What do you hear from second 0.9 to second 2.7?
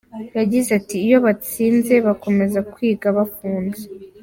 “Iyo batsinze bakomeza